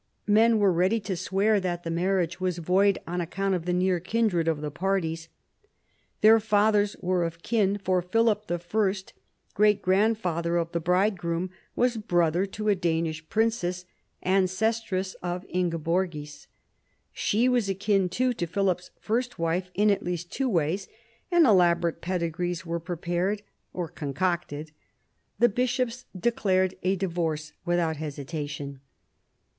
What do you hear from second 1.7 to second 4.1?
the marriage was void on account of the near